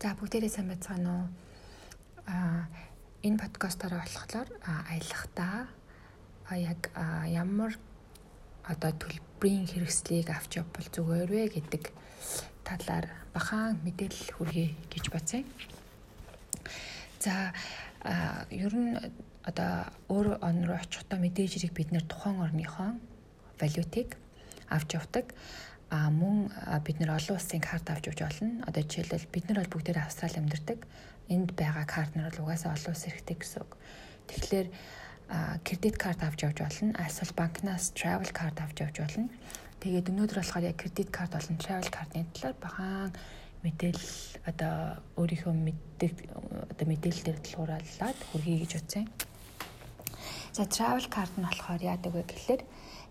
[0.00, 1.26] За бүгдээрээ сайн байцгаана уу?
[2.24, 2.64] Аа
[3.20, 5.68] энэ подкастаараа болохоор аялахдаа
[6.56, 6.88] яг
[7.28, 7.76] ямар
[8.64, 11.92] одоо төлбөрийн хэрэгслийг авч явбал зүгээр вэ гэдэг
[12.64, 15.44] талаар бахан мэдээлэл хүргэе гэж бацъя.
[17.20, 17.52] За
[18.48, 18.96] ер нь
[19.44, 22.96] одоо өөр он руу очихдоо мэдээж хэрэг бид нэр тухайн орныхоо
[23.60, 24.16] валютыг
[24.72, 25.36] авч явдаг
[25.90, 26.54] а мөн
[26.86, 28.62] бид нэр олон улсын карт авч явж болно.
[28.66, 30.86] Одоо жишээлбэл бид нар бол бүгдээр Австрали амьдардаг.
[31.26, 33.74] Энд байгаа карт нар бол угаасаа олон улс хэрэгтэй гэсэн үг.
[34.30, 34.66] Тэгэхээр
[35.66, 36.94] кредит карт авч явж болно.
[36.94, 39.28] Эсвэл банкнаас travel card авч явж болно.
[39.82, 43.10] Тэгээд өнөөдөр болохоор яг кредит карт болон travel card-ны талаар бахан
[43.62, 44.14] мэдээлэл
[44.46, 44.74] одоо
[45.20, 46.14] өөрийнхөө мэддэг
[46.70, 49.04] одоо мэдээлэл дээр тулгуурлаад хүргэе гэж утсан.
[50.52, 52.62] За travel card нь болохоор яадаг вэ гэхэлэр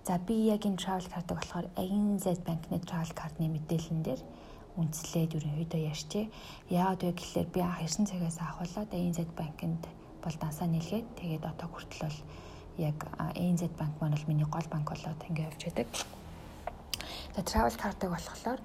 [0.05, 4.22] За би яг энэ travel card-ыг болохоор ANZ банкны travel card-ны мэдээлэл дээр
[4.80, 6.25] үндэслээд ерөнхийдөө ярьчээ.
[6.72, 9.83] Яагаад вэ гэхэлэр би анх ирсэн цагаас ахуулаад ANZ банкнд
[10.23, 12.19] бол дансаа нийлгээд тэгээд одоо хүртэл бол
[12.80, 15.88] яг ANZ банк маань бол миний гол банк болоод ингэ явж байдаг.
[17.36, 18.59] За travel card-ыг болохоор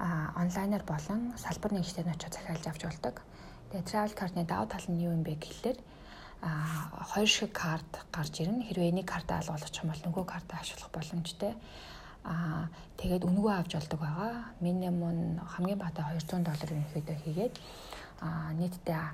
[0.00, 3.16] а онлайнаар болон салбар нэгжтэй нь очиж захиалж авч болдог.
[3.70, 5.78] Тэгээ travel card-ны давуу тал нь юу юм бэ гэхэлэр
[6.42, 8.64] а хоёр шиг карт гарч ирнэ.
[8.64, 11.52] Хэрвээ энийг картаа алгуулчих юм бол нөгөө картаа ашиглах боломжтой.
[12.24, 14.32] Аа тэгээд өнгөө авч болдог байгаа.
[14.60, 17.54] Минимум хамгийн бага 200 доллар өнөхөдөө хийгээд
[18.20, 19.04] аа нийтдээ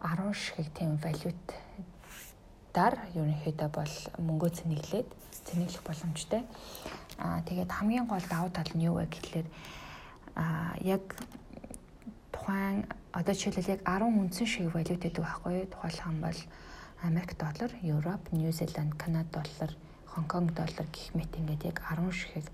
[0.00, 1.44] 10 шиг тийм валют
[2.72, 5.08] дар ерөнхийдөө бол мөнгөө цэнэглээд
[5.48, 6.42] цэнэглэх боломжтой.
[7.18, 9.46] Аа тэгээд хамгийн гол давуу тал нь юу вэ гэхэлэр
[10.36, 11.04] аа яг
[12.48, 15.68] тухайн одоо жишээлбэл яг 10 үндсэн шиг валют гэдэг байхгүй?
[15.68, 16.38] Тухайлх юм бол
[17.04, 19.76] Америк доллар, Европ, Нью Зеланд, Канада доллар,
[20.08, 22.48] Хонконг доллар гэх мэт ингээд яг 10 шиг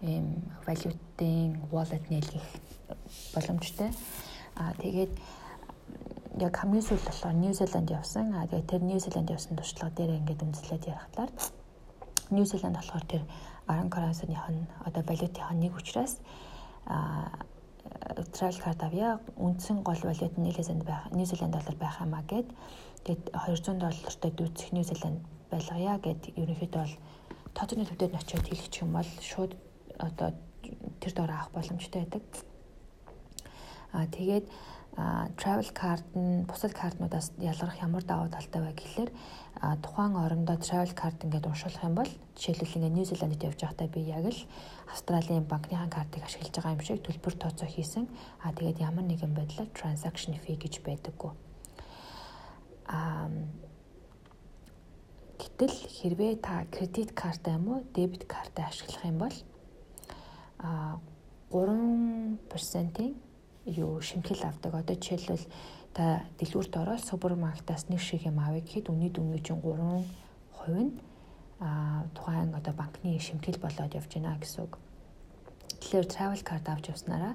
[0.00, 2.46] ийм валютын wallet нийлгэх
[3.34, 3.90] боломжтой.
[4.54, 5.10] Аа тэгээд
[6.38, 8.30] яг хамгийн сүүл болохоор Нью Зеланд явсан.
[8.38, 11.30] Аа тэгээд тэр Нью Зеланд явсан туршлага дээр ингээд үндэслээд ярихлаар
[12.30, 13.22] Нью Зеланд болохоор тэр
[13.66, 16.22] 10 currency-ных нь одоо валютынхаа нэг учраас
[16.86, 17.42] аа
[18.32, 19.20] travel card авъя.
[19.36, 22.48] Үндсэн гол валют нь Нью-Зеланд байх, Нью-Зеланд доллар байх юмаа гэд
[23.04, 25.20] тэгээд 200 доллартай дүүцэх Нью-Зеланд
[25.50, 26.94] байлгая гэд ерөнхийдөө бол
[27.54, 29.52] тооцооны төвдөд очиод хэлчих юм бол шууд
[29.98, 30.32] одоо
[31.00, 32.22] тэр доор авах боломжтой байдаг.
[33.92, 34.44] Аа тэгээд
[34.96, 39.10] travel card нь бусад картнуудаас ялгарх ямар давуу талтай вэ гэхэлэр
[39.80, 44.00] тухайн орондоо travel card ингээд уншуулах юм бол жишээлбэл ингээд Нью Зеландд явж байхдаа би
[44.04, 44.40] яг л
[44.92, 48.04] Австралийн банкныхаа картыг ашиглаж байгаа юм шиг төлбөр тооцоо хийсэн.
[48.44, 51.32] А тэгээд ямар нэгэн байдлаар transaction fee гэж байдаггүй.
[52.92, 53.32] Аа
[55.40, 59.36] гэтэл хэрвээ та кредит картаа юм уу дебет картаа ашиглах юм бол
[60.60, 61.00] а
[61.50, 63.16] 3%-ийн
[63.66, 64.74] юу шимтгэл авдаг.
[64.74, 65.46] Одоо жишээлбэл
[65.94, 69.12] та дэлгүүрт ороод супермаркетаас нэг шиг юм авъя гэхэд өмнө
[69.44, 70.92] чинь 3% нь
[71.62, 74.78] а тухайн одоо банкны шимтгэл болоод явж байна гэсэн үг.
[75.78, 77.34] Тэгэхээр travel card авч явснараа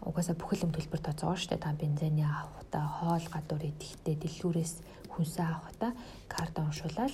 [0.00, 4.74] угаасаа бүхэл юм төлбөр тооцоогоо штэ та бензиний авахта хоол гадуур идэхтэй дэлгүүрээс
[5.12, 5.92] хүнсээ авахта
[6.24, 7.12] карт уншуулаад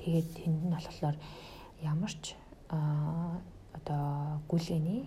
[0.00, 1.16] тэгээд тэнд нь болохоор
[1.84, 2.32] ямар ч
[2.72, 5.04] одоо гүлэний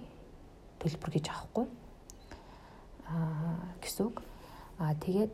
[0.78, 1.66] төлбөр гэж авахгүй
[3.82, 4.22] гэсэн үг.
[4.80, 5.34] Аа тэгээд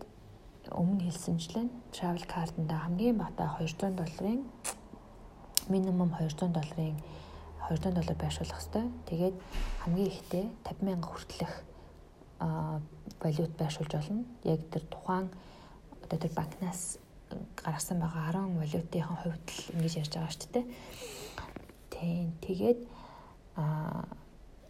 [0.70, 4.46] өмнө хэлсэнчлэн travel card-анда хамгийн бата 200 долларын
[5.70, 6.98] минимум 200 долларын
[7.70, 8.86] 200 доллар байршуулах хэрэгтэй.
[9.10, 9.36] Тэгээд
[9.84, 11.56] хамгийн ихдээ 50 мянга хүртэлх
[13.22, 14.26] валют байршуулж болно.
[14.44, 15.30] Яг тэр тухайн
[16.04, 16.98] одоо тэр банкнаас
[17.56, 20.66] гаргасан байгаа 10 валютын хувьд л ингэж ярьж байгаа шүү дээ.
[21.90, 22.28] Тийм.
[22.42, 22.80] Тэгээд
[23.56, 24.06] а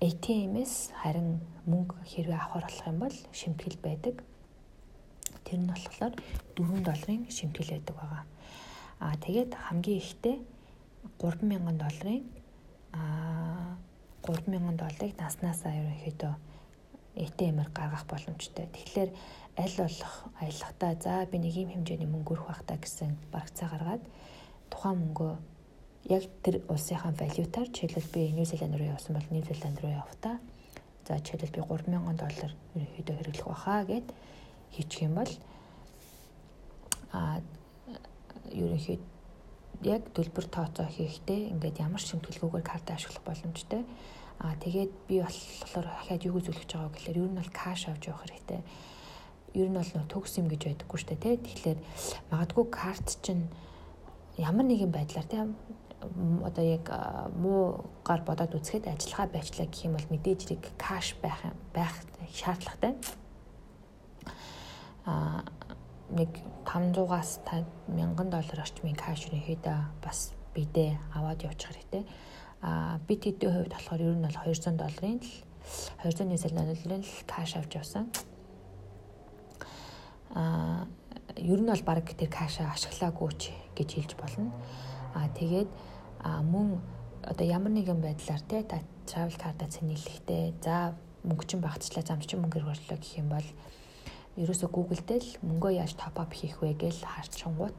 [0.02, 1.38] ATM-с харин
[1.70, 4.16] мөнгө хэрвээ авахар болох юм бол шимтгэл байдаг.
[5.46, 6.14] Тэр нь болохоор
[6.58, 8.26] 4 долларын шимтгэл байдаг байгаа.
[8.98, 10.38] Аа тэгээд хамгийн ихдээ
[11.22, 12.26] 3000 долларын
[12.98, 13.78] аа
[14.26, 16.34] 3000 долларыг наснаасаа ерөнхийдөө
[17.22, 18.66] ATM-ээр гаргах боломжтой.
[18.74, 19.10] Тэгэхээр
[19.62, 24.04] аль болох аялахдаа за би нэг юм хэмжээний мөнгө өрөх байх та гэсэн барагцаа гаргаад
[24.74, 25.34] тухайн мөнгөө
[26.10, 30.40] яг тэр улсынхаа валютаар жишээлбэл би Нью Зеланд руу явсан бол Нью Зеланд руу явахдаа
[31.08, 34.08] за жишээлбэл би 3000 доллар ерөнхийдөө хэрэглэх баха гэд
[34.72, 35.32] хийчих юм бол
[37.12, 37.42] а
[38.50, 39.02] ерөнхийд
[39.84, 43.86] яг төлбөр тооцоо хийхдээ ингээд ямар шимтгэлгүйгээр картаа ашиглах боломжтой.
[44.40, 48.10] Аа тэгээд би болохоор дахиад юу үзүүлэх гэж байгаа гэхээр ер нь бол каш авч
[48.10, 48.62] явах хэрэгтэй.
[49.54, 51.38] Ер нь бол төгс юм гэж байдаггүй шүү дээ тий.
[51.38, 51.80] Тэгэхээр
[52.30, 53.50] магадгүй карт чинь
[54.38, 55.42] ямар нэгэн байдлаар тий
[56.44, 56.86] одоо яг
[57.38, 61.96] муу гар бодоод үзэхэд ажиллагаа байчлаа гэх юм бол мэдээж хэрэг каш байх байх
[62.34, 62.96] шаардлагатай.
[65.06, 65.44] а
[66.12, 66.30] нэг
[66.66, 72.04] 500-аас 1000 доллар орчмын кэш ерөнхийдөө бас бидээ аваад явуучих хэрэгтэй.
[72.62, 75.32] А бид хэдийн хувьд болохоор ер нь бол 200 долларын л
[76.04, 78.06] 200 Нью-Зеланд долларын л кэш авч явсан.
[80.36, 80.86] А
[81.38, 83.44] ер нь бол баг тэр кэшаа ашиглаагүй ч
[83.74, 84.52] гэж хэлж болно.
[85.14, 85.70] А тэгээд
[86.24, 86.80] мөн
[87.24, 92.42] одоо ямар нэгэн байдлаар те та travel card-а цэнэглэхдээ за мөнгө чинь багцлаа замч чинь
[92.42, 93.48] мөнгө хөрвөлөө гэх юм бол
[94.40, 97.76] ерөөсө Google дээр л мөнгөө яаж топ ап хийх вэ гэж харчингууд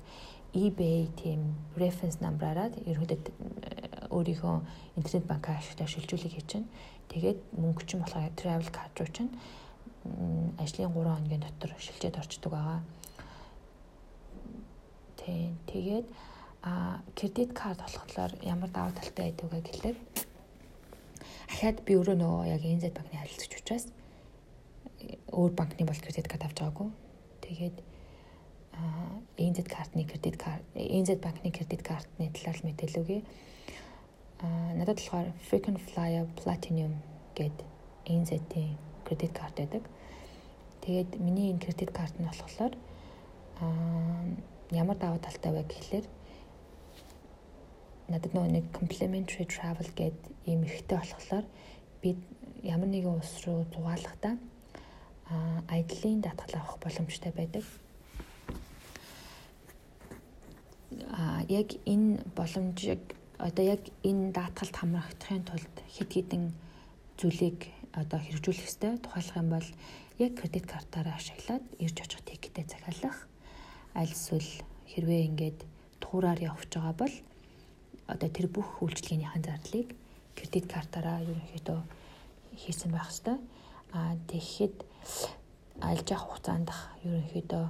[0.53, 4.57] eBay тийм reference number-аараа ерөөдөө өөрийнхөө
[5.01, 6.69] интернет банкаа ашиглаж шилжүүлэг хийж чинь
[7.09, 9.33] тэгээд мөнгө чинь болохоор travel card руу чинь
[10.61, 12.81] ажлын 3 хоногийн дотор шилжээд орчдөг байгаа.
[15.17, 16.07] Тийм тэгээд
[16.63, 19.97] а кредит карт болохоор ямар даваа талтай байдаг вэ гэхэлэр
[21.53, 23.87] ахаад би өөрөө нөгөө яг NZ банкны харилцагч учраас
[25.31, 26.89] өөр банкны бол кредит карт авч байгаагүй.
[27.43, 27.77] Тэгээд
[29.39, 33.23] NZ картны кредит карт NZ банкны кредит картны талаар мэдээлэл өгье.
[34.41, 36.95] А надад болохоор Frequent Flyer Platinum
[37.35, 37.57] гэд
[38.07, 39.83] NZ-ийн кредит карт байдаг.
[40.83, 42.75] Тэгээд миний энэ кредит карт нь болохоор
[43.61, 43.67] а
[44.71, 46.07] ямар даваа талтай вэ гэхлээр
[48.13, 51.47] надад нөгөө нэг complimentary travel гэд ийм ихтэй болохоор
[52.05, 52.21] бид
[52.61, 54.37] ямар нэгэн улс руу зугаалахдаа
[55.69, 57.65] аяллаа даатгал авах боломжтой байдаг.
[61.09, 63.03] А яг энэ боломжийг
[63.39, 66.45] одоо яг энэ даатгалд хамрагдахын тулд хэд хэдэн
[67.17, 68.99] зүйлийг одоо хэрэгжүүлэх ёстой.
[69.01, 69.69] Тухайлах юм бол
[70.19, 73.19] яг кредит картаараа ашиглаад ирж очих тикетээ захиалах.
[73.95, 74.51] Аль эсвэл
[74.93, 75.59] хэрвээ ингээд
[76.01, 77.15] туураар явж байгаа бол
[78.07, 79.89] одоо тэр бүх үйлчлэгийнхээ зарлыг
[80.35, 81.81] кредит картаараа ерөнхийдөө
[82.57, 83.39] хийсэн байх ёстой.
[83.93, 84.77] А тэгэхэд
[85.81, 86.71] альж явах хугацаанд
[87.05, 87.65] ерөнхийдөө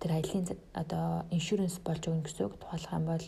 [0.00, 2.54] тэр аялын одоо иншүрэнс болж өгнө гэсэн үг.
[2.60, 3.26] Тухайлах юм бол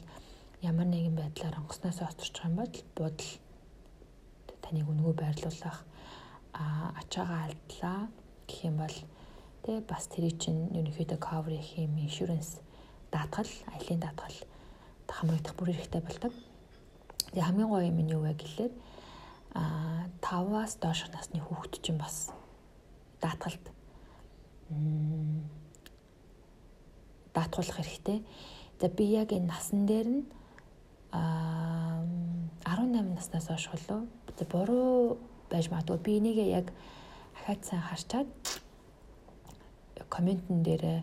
[0.62, 3.31] ямар нэгэн байдлаар онгоцноос осторчих юм бол буудал
[4.62, 5.79] таныг өнгөө байрлуулах
[6.53, 8.01] а ачаагаа алдлаа
[8.49, 8.97] гэх юм бол
[9.62, 12.59] тэ бас тэр чинь ерөнхийдөө cover хийх юм иншүрэнс
[13.12, 14.37] даатгал, аялын даатгал
[15.08, 16.32] хамрагдах бүр хэрэгтэй болдог.
[17.32, 18.72] Тэгээ хамгийн гоё юм нь юу вэ гэхэлэр
[19.55, 22.31] а 5-аас доош насны хүүхэд чинь бас
[23.20, 23.64] даатгалд
[27.34, 28.25] даатгуулах хэрэгтэй.
[28.81, 30.22] За би яг энэ насан дээр нь
[31.12, 32.05] а
[32.64, 34.06] 18 наснаас хойш болов
[34.52, 35.19] буруу
[35.50, 36.66] байж магадгүй би энийгээ яг
[37.40, 38.28] ахаад сайн харчаад
[40.08, 41.02] комментэн дээр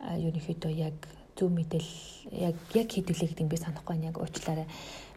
[0.00, 0.96] ерөнхийдөө яг
[1.40, 4.68] зөв мэдээлэл яг яг хийдвэлээ гэдэг нь би санахгүй байна яг уучлаарай.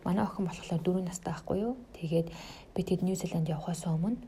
[0.07, 1.75] Манай охин болохоор 4 настай байхгүй юу?
[1.99, 2.27] Тэгээд
[2.75, 4.23] би тэд Нью-Зеланд явхаас өмнө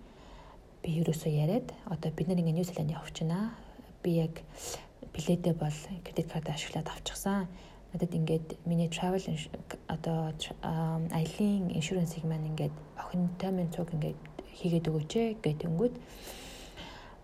[0.84, 3.56] би ерөөсөө яриад одоо бид нар ингээ Нью-Зеланд явах чинаа.
[4.04, 4.44] Би яг
[5.16, 7.48] билетээ бол кредит карт ашиглаад авчихсан.
[7.96, 9.24] Надад ингээд миний travel
[9.88, 10.36] одоо
[11.16, 14.20] аялын иншүрэнсийг маань ингээд охинтой минь цуг ингээд
[14.52, 15.96] хийгээд өгөөч гэдэг өнгөд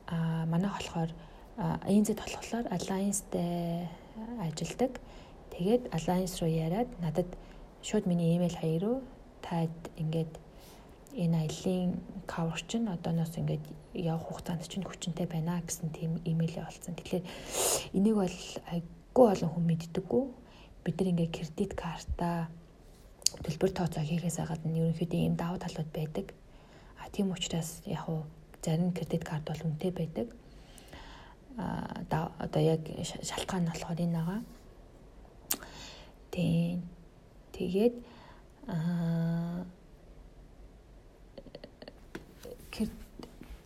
[0.07, 1.11] а манай болохоор
[1.57, 3.87] ANZ болохоор Alliance-тэй
[4.39, 4.99] ажилдаг.
[5.51, 7.27] Тэгээд Alliance руу яриад надад
[7.83, 8.97] шууд миний имэйл хаяг руу
[9.43, 10.31] таад ингээд
[11.11, 16.95] энэ аялын cover чинь одооноос ингээд явах хугацаанд чинь хүчинтэй байна гэсэн тийм имэйл олцсон.
[16.95, 17.25] Тэгэхээр
[17.99, 18.37] энийг бол
[18.71, 20.23] айгүй олон хүн мэддэггүй.
[20.87, 22.47] Бид нар ингээд кредит картаа
[23.43, 26.31] төлбөр тооцоо хийхээс гадна ерөнхийдөө ийм давуу талууд байдаг.
[26.95, 28.23] А тийм учраас яг уу
[28.63, 30.31] зарим кредит карт бол үнэтэй байдаг
[31.57, 32.81] одоо яг
[33.29, 34.41] шалтгаан нь болохоор энэ байгаа.
[36.31, 36.83] Тийм.
[37.51, 37.95] Тэгээд
[38.67, 39.65] аа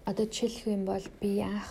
[0.05, 1.69] одоо жишээлх юм бол би анх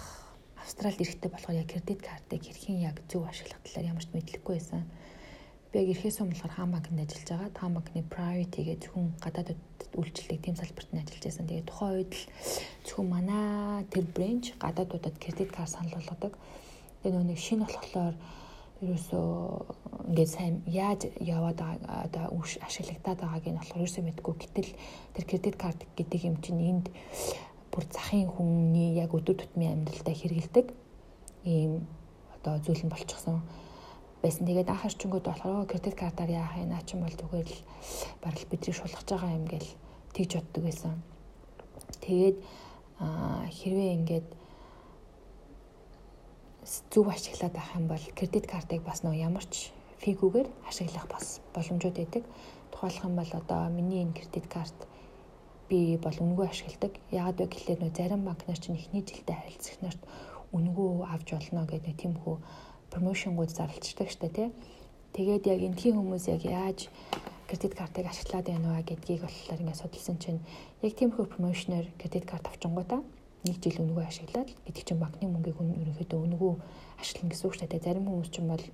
[0.59, 4.83] Австралид ирэхдээ болохоор яг кредит картыг хэрхэн яг зөв ашиглах талаар ямар ч мэдлэггүй байсан.
[5.74, 7.50] Би яг өмнө болохоор хаан банкнд ажиллаж байгаа.
[7.58, 9.58] Хаан банкны private гэдэг зөвхөн гадаадд
[9.98, 11.50] үйлчлдэг тийм салбарт нь ажиллаж байсан.
[11.50, 12.22] Тэгээд тухайн үед л
[12.86, 16.38] зөвхөн манай тэр бренч гадаадуудад кредит карт санал болгодог.
[17.02, 18.14] Тэгээд нөгөө нэг шинэ болохоор
[18.86, 19.26] ерөөсөө
[20.14, 24.34] ингээд сайн яаж яваад байгаа одоо үш ашиглагдаад байгааг нь болохоор ерөөсөө мэдгүй.
[24.46, 24.70] Гэтэл
[25.18, 26.86] тэр кредит карт гэдэг юм чинь энд
[27.74, 30.70] бүр захын хүний яг өдөр тутмын амьдралдаа хэрэгэлдэг
[31.50, 31.82] ийм
[32.38, 33.42] одоо зүйл нь болчихсон
[34.24, 34.48] байсан.
[34.48, 37.60] Тэгээд анх харчингууд болохоор кредит картаар яах юм наа ч юм бол зүгээр л
[38.24, 39.70] барал бидний шулгаж байгаа юм гээл
[40.16, 40.92] тэгж боддог байсан.
[42.00, 42.36] Тэгээд
[43.52, 44.28] хэрвээ ингээд
[46.64, 49.68] зөв ашиглаад байх юм бол кредит картыг бас нөө ямар ч
[50.00, 52.24] фигүүгээр ашиглах бас боломжууд байдаг.
[52.72, 54.78] Тухайлах юм бол одоо миний энэ кредит карт
[55.68, 56.96] би бол үнгүй ашигладаг.
[57.12, 60.02] Яагаад вэ гэхлээр нөө зарим банк нар чинь эхний жилдээ харилцагч нарт
[60.56, 62.36] үнгүү авч болно гэдэг тиймхүү
[62.94, 64.48] промошнгууд зарлцдаг штэ тий.
[65.18, 66.86] Тэгээд яг энтхийн хүмүүс яг яаж
[67.50, 70.40] кредит картыг ашиглаад байна вэ гэдгийг болохоор ингээд судалсан чинь
[70.82, 73.02] яг тиймхүү промошноор кредит карт авчингуудаа
[73.44, 76.52] нэг жил үнгүү ашиглаад гэдэг чинь банкны мөнгийг ерөнхийдөө үнгүү
[76.98, 77.84] ашиглана гэсэн үг шүү дээ.
[77.84, 78.64] Зарим хүмүүс ч юм бол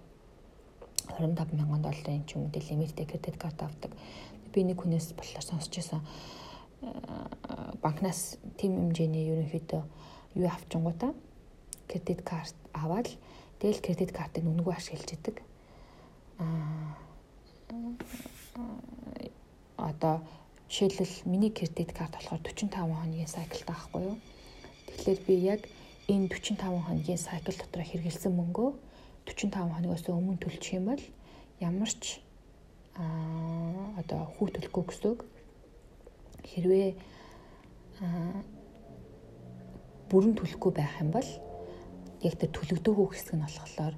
[1.19, 3.91] 25 мянган долларын ч юм уу лимиттэй кредит карт авдаг.
[4.55, 6.01] Би нэг хүнээс болохоор сонсч байсан
[7.83, 9.83] банкнаас тийм хэмжээний ерөнхийдөө
[10.39, 11.13] юу авчингуудаа
[11.91, 13.11] кредит карт аваад
[13.61, 15.37] тэгэл кредит картыг үнгүү ашиглаж идэг.
[16.41, 16.97] Аа
[19.77, 20.21] одоо
[20.69, 24.17] жишээлбэл миний кредит карт болохоор 45 хоногийн сайклтай байхгүй юу?
[24.87, 25.61] Тэгэхээр би яг
[26.09, 28.71] энэ 45 хоногийн сайкл дотор хэрэгэлсэн мөнгөө
[29.27, 31.03] 45 хоногоос өмнө төлчих юм бол
[31.61, 32.21] ямар ч
[32.97, 35.21] аа одоо хүү төлөхгүй гэсэн үг.
[36.51, 36.89] Хэрвээ
[38.01, 38.43] аа
[40.11, 41.29] бүрэн төлөхгүй байх юм бол
[42.21, 43.95] яг тэр төлөгдөөгүй хэсэг нь болохоор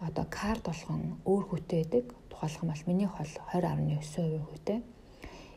[0.00, 2.04] одоо карт болгон өөр хүүтэй байдаг.
[2.30, 4.78] Тухайлх юм бол минийх бол 20.9% хүүтэй.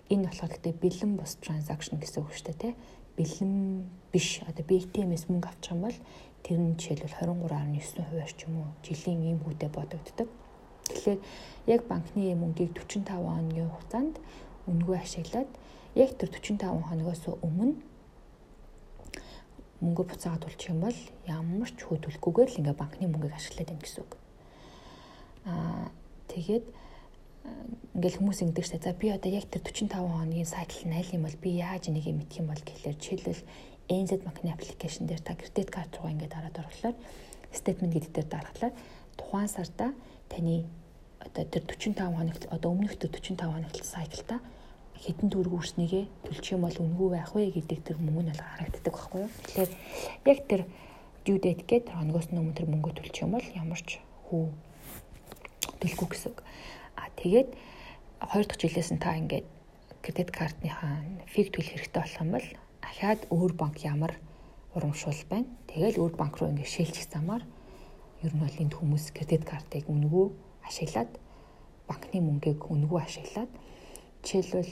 [0.10, 2.80] Энэ болохоор гэдэг бэлэн бус транзакшн гэсэн үг шүү дээ, тэ
[3.18, 3.54] бэлэн
[4.14, 5.98] биш одоо BTM-с мөнгө авчих юм бол
[6.46, 10.30] тэр нь жишээлбэл 23.9% ч юм уу жилийн ийм хүүтэй бодогддог.
[10.88, 11.20] Тэгэхээр
[11.68, 14.16] яг банкны мөнгийг 45 хоногийн хугацаанд
[14.70, 15.50] үнгүй ашиглаад
[16.00, 17.76] яг тэр 45 хоногоос өмнө
[19.82, 23.84] мөнгө буцаагаад төлчих юм бол ямар ч хөө төлөхгүйгээр л ингээ банкны мөнгийг ашиглаад байна
[23.86, 24.12] гэсэн үг.
[25.46, 25.88] Аа
[26.34, 26.66] тэгээд
[27.96, 28.84] ингээл хүмүүс ингэдэг штэ.
[28.84, 32.10] За би одоо яг тэр 45 хоногийн сайкл нь аль юм бол би яаж энийг
[32.10, 33.44] мэдэх юм бол гэхэлэр жишээлбэл
[33.88, 36.98] NZ банкны аппликейшн дээр та кредит карт руугаа ингээд дараад оруулаад
[37.56, 38.74] стейтмент гэдэг дээр дарахлаар
[39.16, 39.94] тухайн сарда
[40.28, 40.68] таны
[41.24, 44.42] одоо тэр 45 хоногт одоо өмнөх тэр 45 хоногт сайклта
[44.98, 49.20] хэдэн төгрөг үрснэгээ төлчих юм бол үнгүй байх вэ гэдэг тэр мөнгө нь харагддаг байхгүй
[49.26, 49.32] юу.
[49.46, 49.72] Тэгэхээр
[50.26, 50.62] яг тэр
[51.26, 54.44] due date гэдэг хоногоос өмнө тэр мөнгө төлчих юм бол ямар ч хүү
[55.80, 56.34] төлөхгүй гэсэн.
[56.98, 57.50] А тэгээд
[58.22, 59.46] хоёр дахь жилээс нь та ингээд
[60.02, 62.48] кредит картныхаа фиг төлөх хэрэгтэй болох юм бол
[62.82, 64.14] ахаад өөр банк ямар
[64.74, 65.50] урамшуул байна.
[65.70, 67.44] Тэгэл өөр банк руу ингээд шилжих замаар
[68.24, 70.26] ер нь бол энд хүмүүс кредит картыг үнгүү
[70.66, 71.12] ашиглаад
[71.88, 73.52] банкны мөнгийг үнгүү ашиглаад
[74.28, 74.72] жишээлбэл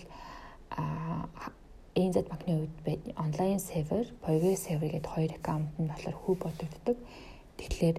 [1.95, 2.75] ЭНЗ банкны үед
[3.15, 6.97] онлайн сервер, Power сервер гэдэг хоёр аккаунт нь болохоор хүү бодогддог.
[7.55, 7.97] Тэгэхээр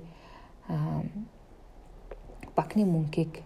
[2.53, 3.41] банкны мөнгийг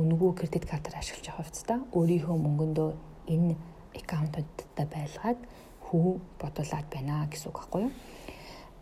[0.00, 2.90] үнгүү кредит картаар ашиглаж байгаа хувцастай өөрийнхөө мөнгөндөө
[3.28, 3.54] энэ
[3.92, 5.40] аккаунтуудтай байлгаад
[5.84, 6.08] хүү
[6.40, 7.92] бодуулаад байна гэсэн үг байхгүй юу?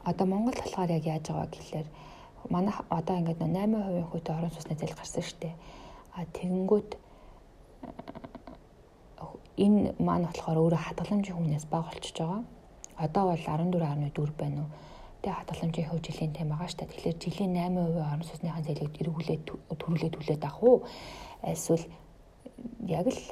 [0.06, 1.88] Одоо Монгол болохоор яг яаж байгаа гэхэлэр
[2.46, 5.54] манай одоо ингээд 8% хүүтэй орон сууцны зээл гарсан шүү дээ.
[6.14, 6.90] А тэгэнгүүт
[9.58, 12.42] энэ маань болохоор өөрөө хадгаламжийн хүнээс бага болчихж байгаа.
[12.96, 14.70] Одоо бол 14.4 байна уу?
[15.22, 16.90] Тэгээ хадгаламжийн хөв жилийн тэм байгаа шүү дээ.
[16.92, 19.42] Тэгэхээр жилийн 8% орон сууцныхаа зээлийг эргүүлээд
[19.80, 20.76] төрүүлээд түлээд авах уу?
[21.42, 21.84] Эсвэл
[22.86, 23.22] яг л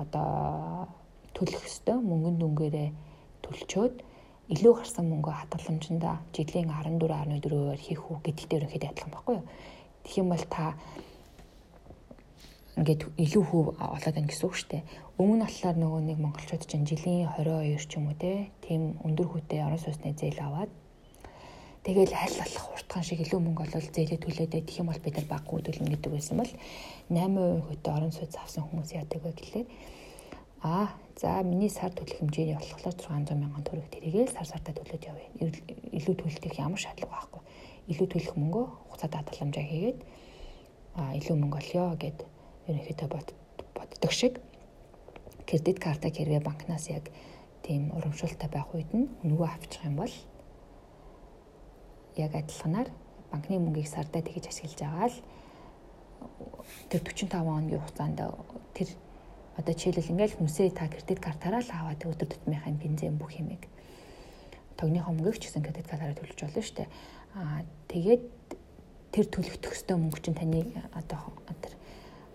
[0.00, 0.88] одоо
[1.34, 2.88] төлөх ёстой мөнгөнд дүнгээрээ
[3.44, 3.94] төлчөөд
[4.54, 9.46] илүү гарсан мөнгө хадгаламжиндаа жилийн 14.4%-аар хийх үү гэдэгт ерөнхийдөө адилхан байхгүй юу?
[10.04, 10.74] Тэгэх юм бол та
[12.80, 14.82] ингээд илүү хөв олоод байна гэсэн үг шүү дээ.
[15.20, 19.28] Өмнө нь болохоор нөгөө нэг монголчууд чинь жилийн 22 ч юм уу те тийм өндөр
[19.28, 20.72] хүүтэй орон сууцны зээл аваад
[21.80, 25.28] Тэгэл аль болох хурдхан шиг илүү мөнгө олол зээлээ төлөөдөө тэгэх юм бол бид нар
[25.32, 26.52] баггүй төлнө гэдэг байсан бол
[27.08, 29.68] 8% хөтө орон сууц авсан хүмүүс яадаг вэ гэхлээр
[30.60, 35.28] аа за миний сар төлөх хэмжээний болохоор 600 мянган төгрөг тэрийгээ сар сартаа төлөөд явъя.
[35.96, 37.40] Илүү төлөх ямар шаардлага байхгүй.
[37.88, 39.98] Илүү төлөх мөнгөө хугацаа даатгаламжаа хийгээд
[41.00, 42.18] аа илүү мөнгө олё гэд
[42.68, 43.08] ерөнхийдөө
[43.74, 44.40] боддог шиг.
[45.46, 47.10] Кредит картаа хэрвээ банкнаас яг
[47.62, 50.14] тийм урамшуултай байх үед нь нөгөө авчих юм бол
[52.16, 52.88] яг адилханаар
[53.30, 55.18] банкны мөнгийг сардаа тэгж ашиглаж байгаа л
[56.90, 58.20] тэр 45 хоногийн хугацаанд
[58.74, 58.88] тэр
[59.56, 63.66] одоо жишээлбэл ингээл хүнсээ та кредит картаараа л аваад өдөр тутмынхаа бензин бүх юмыг
[64.80, 66.88] тогныхоо мөнгөийг ч гэсэн кредит картаараа төлж болно шүү дээ.
[67.36, 67.60] Аа
[67.92, 68.24] тэгээд
[69.12, 70.64] тэр төлөгдөх ёстой мөнгө чинь таны
[70.96, 71.20] одоо
[71.60, 71.74] тэр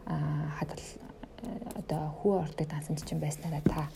[0.06, 0.86] хадгал
[1.76, 3.90] одоо хүү ордог дансан чинь байснараа та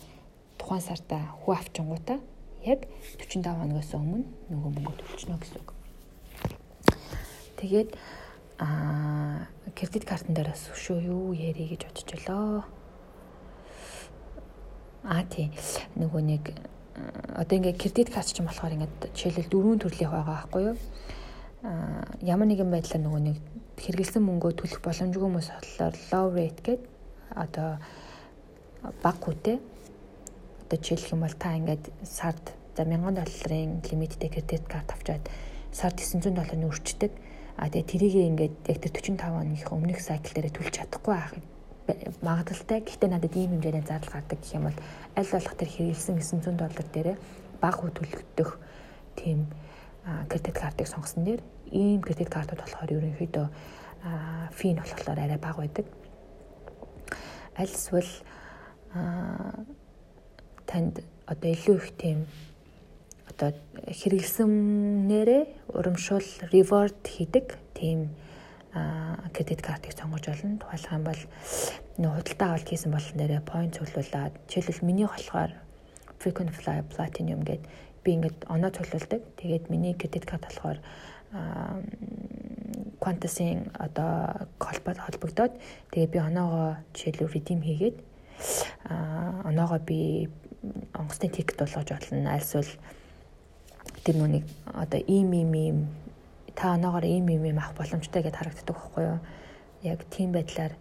[0.58, 2.20] тухайн сарда хүү авчингуудаа
[2.66, 2.86] яг
[3.18, 5.70] 45 хоногоос өмнө нөгөө мөнгө төлчихнө гэсэн үг.
[7.60, 7.96] Тэгээд
[8.60, 12.64] аа кредит картн дээр бас өшөө юу ярий гэж бодож болоо.
[15.04, 15.52] Аа тий.
[15.96, 16.44] Нөгөө нэг
[17.40, 20.78] одоо ингээ кредит карт ч юм болохоор ингээд жишээлбэл дөрвөн төрлийн байгаа байхгүй юу?
[21.64, 23.38] Аа ямар нэгэн байдлаар нөгөө нэг
[23.80, 26.82] хэрэгэлсэн мөнгөө төлөх боломжгүй хүмүүс болохоор low rate гэдэг
[27.36, 27.70] одоо
[29.04, 29.58] бага хүтэй
[30.68, 35.26] одоо жишээлх юм бол та ингээд сард за 1000 долларын лимиттэй кредит карт авчаад
[35.72, 37.12] сард 900 долларын өрчдөг.
[37.58, 41.44] А тэгээ тэрийг ингээд яг тэр 45 оных өмнөх сайкл дээр төлж чадахгүй байхыг
[42.24, 42.80] магадaltaй.
[42.80, 44.80] Гэхдээ надад ийм хэмжээний зардал гардаг гэх юм бол
[45.18, 47.10] аль болох тэр хэрэгэлсэн 900 доллар дээр
[47.60, 48.50] бага хөтөлөгдөх
[49.20, 49.52] тийм
[50.32, 53.48] кредит картыг сонгосон дээр ийм кредит картууд болохоор ерөнхийдөө
[54.52, 55.86] фи нь болохоор арай бага байдаг.
[57.58, 58.12] Аль эсвэл
[60.66, 62.26] танд одоо илүү их тийм
[63.30, 63.54] одоо
[63.86, 65.44] хэрэгэлсэнээрээ
[65.78, 68.10] урамшуул reward хийдэг тийм
[69.34, 70.58] кредит картыг сонгож болно.
[70.58, 71.22] Тухайлх юм бол
[71.98, 75.52] нөө худалдаа авалт хийсэн болон нэрээ point цуглуулад жишээлбэл миний болохоор
[76.20, 77.62] frequent flyer platinum гэдэг
[78.04, 79.22] би ингээд оноо цуглуулдаг.
[79.42, 80.78] Тэгээд миний кредит карт болохоор
[83.00, 85.54] Qantas-ийн одоо холбогдоод
[85.92, 87.98] тэгээ би оноогоо жишээлбэл redeem хийгээд
[89.46, 90.30] оноогоо би
[90.94, 92.34] онгоцны тикет болгож болно.
[92.34, 92.68] Альсвал
[94.04, 94.44] тэр нүг
[94.74, 95.78] одоо ийм ийм ийм
[96.56, 99.20] та оноогоор ийм ийм ийм авах боломжтой гэдээ харагддаг байхгүй юу?
[99.84, 100.74] Яг тийм байдлаар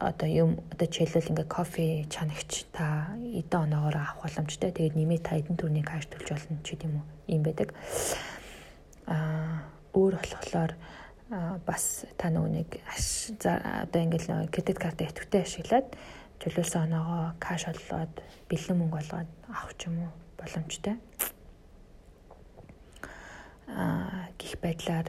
[0.00, 4.72] одоо юм одоо жишээлбэл ингээ кофе чанагч та эдэн оноогоор авах боломжтой.
[4.72, 7.04] Тэгээд нэмээд та эдэн төрний каш төлж болно ч гэдэм үү.
[7.28, 7.68] Ийм байдаг.
[9.06, 10.72] Аа өөр болохоор
[11.66, 15.88] бас та нөгөө нэг одоо ингээл кредит картаа идэвхтэй ашиглаад
[16.42, 18.14] төлөөсөн оноогоо каш олоод
[18.50, 20.96] бэлэн мөнгө олгоод авах ч юм уу боломжтой
[24.38, 25.06] гих байдлаар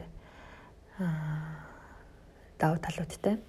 [2.58, 3.42] давуу талуудтай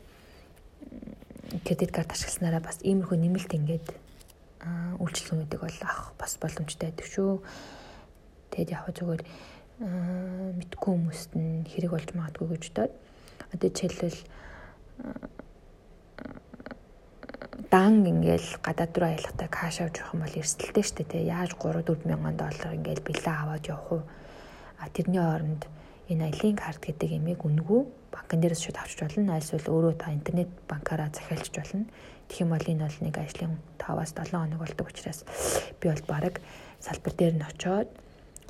[1.62, 3.88] кредит карт ашигласнараа бас иймэрхүү нэмэлт ингээд
[4.98, 7.32] үйлчлэгүүдийг бол авах бас боломжтой байдаг шүү.
[8.50, 9.22] Тэгэд яг зүгээр
[9.84, 12.94] мэдгүй хүмүүст нь хэрэг болж магадгүй гэж бодоод
[13.54, 14.20] одоо жишээлбэл
[17.70, 21.30] дан ингээл гадаад руу аялахтаа каш авч явах юм бол эрсдэлтэй шүү дээ.
[21.30, 24.02] Яаж 3 4 мянган доллар ингээл бэлээ аваад явах уу?
[24.82, 25.66] А тэрний оронд
[26.10, 29.34] энэ аялын карт гэдэг ямиг үнгүй банкн дээрээс шууд авчиж болно.
[29.34, 31.90] Альсвал өөрөө та интернет банкаараа захиалж болно.
[32.30, 35.26] Тэгэх юм бол энэ бол нэг ажлын 5-аас 7 хоног болдог учраас
[35.82, 36.38] би бол баг
[36.78, 37.90] салбар дээр нь очоод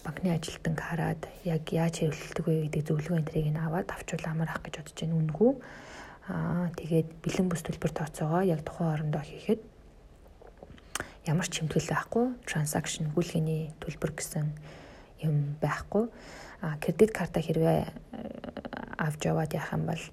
[0.04, 4.60] банкны ажилтныг хараад яг яаж хэрэглэдэг вэ гэдэг зөвлөгөө энтрийг нь аваад авчвал амар ах
[4.60, 5.52] гэж бодож байна үнгүй.
[6.28, 9.62] Аа тэгээд бэлэн бүс төлбөр тооцоогоо яг тухайн орондоо хийхэд
[11.24, 14.52] ямар ч хэмтгэл байхгүй транзакшн гүйлгээний төлбөр гэсэн
[15.24, 16.12] юм байхгүй.
[16.80, 17.92] Кредит карта хэрвээ э,
[18.98, 20.04] авч яваад явах юм бол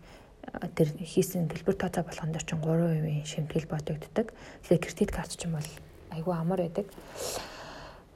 [0.74, 4.34] тэр хийсэн төлбөр тооцоо болгонд ч 3% шимтгэл бодогддог.
[4.66, 5.70] Тэгэхээр кредит карт ч юм бол
[6.10, 6.90] айгүй амар байдаг.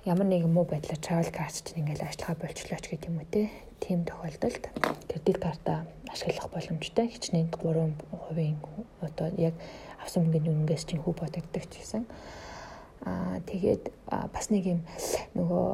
[0.03, 3.55] Ямар нэгэн муу байдлаар travel card чинь ингээл ажиллагаа болчлооч гэдэг юм уу те.
[3.79, 4.67] Тийм тохиолдолд
[5.07, 7.07] кредит картаа ашиглах боломжтой.
[7.09, 8.59] Хичнээн 3%
[9.01, 9.55] одоо яг
[10.03, 12.03] авсан мөнгөний үнэнгээс чинь хүү бодогддог ч гэсэн.
[13.07, 13.95] Аа тэгээд
[14.35, 14.81] бас нэг юм
[15.39, 15.67] нөгөө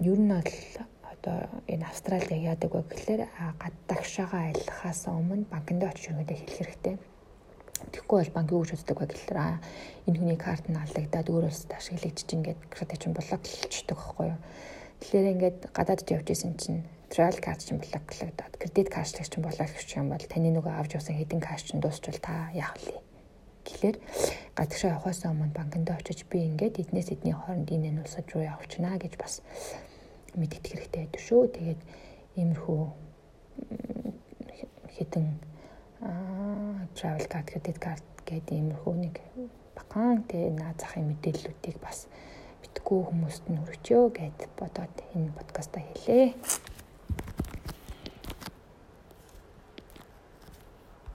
[0.00, 0.93] ер нь бол
[1.24, 3.22] одоо энэ Австралид яадаг вэ гэхэлэр
[3.56, 6.96] гадагшаага аялахаас өмнө банкнд очиж өгөөдөө хэлэх хэрэгтэй.
[7.92, 9.40] Тэгэхгүй бол банк юу гэж үздэг вэ гэхэлэр
[10.04, 14.40] энэ хүний карт нь алдагдаад өөр улсад ашиглагдчих ингээд кредит чинь блоклчихдаг байхгүй юу.
[15.00, 20.12] Тэгэхээр ингээд гадаадд явж исэн чинь travel card чинь блоклогдоод кредит кашлаг чинь блоклогдчих юм
[20.12, 23.00] бол таны нөгөө авч явсан хэдин каш чинь дуусчвал та яах вэ?
[23.64, 23.96] Тэгэхээр
[24.52, 29.00] гадагшаа явахаас өмнө банкнд очиж би ингээд эднээс эдний хооронд энэ энэ улсад руу явуулчихна
[29.00, 29.40] гэж бас
[30.38, 31.42] мэдэх хэрэгтэй байдаг шүү.
[31.54, 31.80] Тэгээд
[32.38, 32.82] иймэрхүү
[34.94, 35.26] хитэн
[36.94, 39.16] travel card, credit card гэдэг иймэрхүү нэг
[39.74, 42.06] бакан тэ наа захын мэдээллүүдийг бас
[42.62, 46.73] битгүү хүмүүст нь хүргчөө гэд бодоод энэ подкаста хэлээ.